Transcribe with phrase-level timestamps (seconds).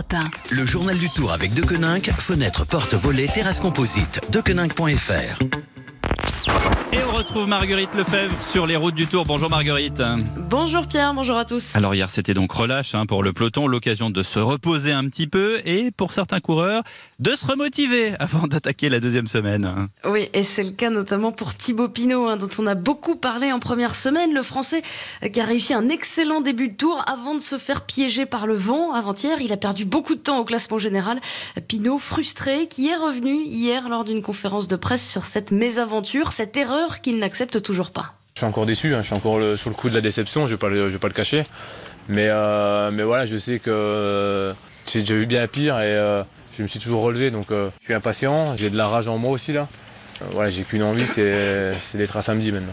[0.00, 0.54] Europe 1.
[0.54, 4.20] Le journal du Tour avec Deconinck, fenêtre, porte, volet, terrasse composite.
[4.30, 5.38] Deconinck.fr.
[6.92, 9.24] Et on retrouve Marguerite Lefebvre sur les routes du Tour.
[9.24, 10.02] Bonjour Marguerite.
[10.36, 11.76] Bonjour Pierre, bonjour à tous.
[11.76, 15.28] Alors hier c'était donc relâche hein, pour le peloton, l'occasion de se reposer un petit
[15.28, 16.82] peu et pour certains coureurs
[17.20, 19.88] de se remotiver avant d'attaquer la deuxième semaine.
[20.04, 23.52] Oui, et c'est le cas notamment pour Thibaut Pinot, hein, dont on a beaucoup parlé
[23.52, 24.34] en première semaine.
[24.34, 24.82] Le Français
[25.22, 28.48] euh, qui a réussi un excellent début de tour avant de se faire piéger par
[28.48, 28.94] le vent.
[28.94, 31.20] Avant-hier, il a perdu beaucoup de temps au classement général.
[31.68, 36.56] Pinot frustré, qui est revenu hier lors d'une conférence de presse sur cette mésaventure, cette
[36.56, 38.14] erreur qu'il n'accepte toujours pas.
[38.34, 40.46] Je suis encore déçu, hein, je suis encore le, sous le coup de la déception,
[40.46, 41.42] je ne vais, vais, pas le cacher.
[42.08, 44.52] Mais, euh, mais voilà, je sais que euh,
[44.90, 46.22] j'ai déjà eu bien pire et euh,
[46.56, 49.18] je me suis toujours relevé, donc euh, je suis impatient, j'ai de la rage en
[49.18, 49.68] moi aussi là.
[50.22, 52.72] Euh, voilà, j'ai qu'une envie, c'est d'être à samedi maintenant.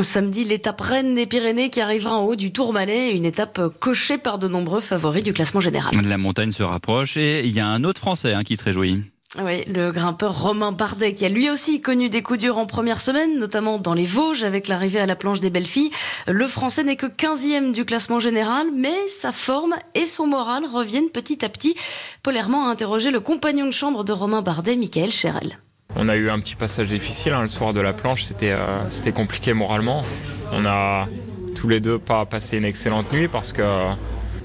[0.00, 4.38] Samedi, l'étape reine des Pyrénées qui arrivera en haut du Tourmalet, une étape cochée par
[4.38, 5.94] de nombreux favoris du classement général.
[6.04, 9.04] La montagne se rapproche et il y a un autre Français hein, qui se réjouit.
[9.36, 13.00] Oui, le grimpeur Romain Bardet qui a lui aussi connu des coups durs en première
[13.00, 15.90] semaine, notamment dans les Vosges avec l'arrivée à la planche des belles filles.
[16.28, 21.10] Le Français n'est que 15e du classement général, mais sa forme et son moral reviennent
[21.10, 21.74] petit à petit.
[22.32, 25.58] Herman a interrogé le compagnon de chambre de Romain Bardet, Michael Cherel.
[25.96, 28.88] On a eu un petit passage difficile hein, le soir de la planche, c'était euh,
[28.90, 30.04] c'était compliqué moralement.
[30.52, 31.08] On a
[31.56, 33.62] tous les deux pas passé une excellente nuit parce que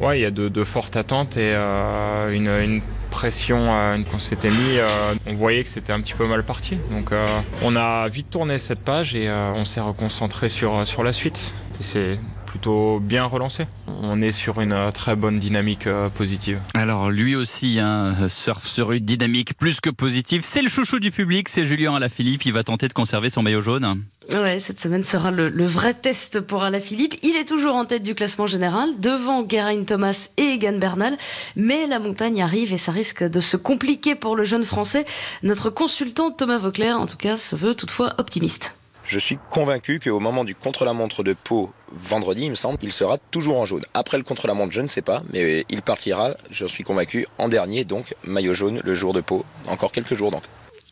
[0.01, 4.77] ouais, il y a de, fortes attentes et euh, une pression euh, qu'on s'était mis,
[4.77, 4.87] euh,
[5.25, 6.77] on voyait que c'était un petit peu mal parti.
[6.91, 7.25] Donc euh,
[7.61, 11.53] on a vite tourné cette page et euh, on s'est reconcentré sur, sur la suite.
[11.81, 13.67] C'est plutôt bien relancé.
[14.01, 16.59] On est sur une très bonne dynamique euh, positive.
[16.73, 20.41] Alors lui aussi, hein, surfe sur une dynamique plus que positive.
[20.43, 22.45] C'est le chouchou du public, c'est Julien Alaphilippe.
[22.45, 24.03] Il va tenter de conserver son maillot jaune.
[24.33, 27.15] Ouais, cette semaine sera le, le, vrai test pour Alaphilippe.
[27.21, 31.17] Il est toujours en tête du classement général, devant Geraint Thomas et Egan Bernal.
[31.55, 35.05] Mais la montagne arrive et ça risque de se compliquer pour le jeune Français.
[35.43, 38.73] Notre consultant Thomas Vauclair, en tout cas, se veut toutefois optimiste.
[39.09, 43.17] Je suis convaincu qu'au moment du contre-la-montre de Pau, vendredi, il me semble, il sera
[43.17, 43.83] toujours en jaune.
[43.95, 47.85] Après le contre-la-montre, je ne sais pas, mais il partira, je suis convaincu, en dernier,
[47.85, 49.45] donc maillot jaune le jour de Pau.
[49.67, 50.43] Encore quelques jours donc.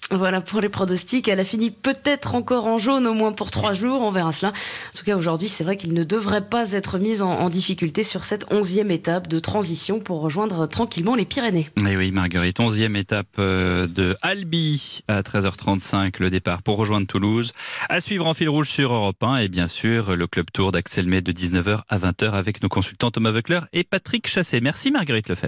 [0.09, 1.27] Voilà pour les pronostics.
[1.27, 4.01] Elle a fini peut-être encore en jaune, au moins pour trois jours.
[4.01, 4.51] On verra cela.
[4.51, 8.23] En tout cas, aujourd'hui, c'est vrai qu'il ne devrait pas être mis en, difficulté sur
[8.23, 11.69] cette onzième étape de transition pour rejoindre tranquillement les Pyrénées.
[11.77, 17.51] Et oui, Marguerite, onzième étape euh, de Albi à 13h35, le départ pour rejoindre Toulouse.
[17.89, 21.07] À suivre en fil rouge sur Europe 1 et bien sûr le club tour d'Axel
[21.07, 24.61] May de 19h à 20h avec nos consultants Thomas Veucler et Patrick Chassé.
[24.61, 25.45] Merci Marguerite Lefebvre.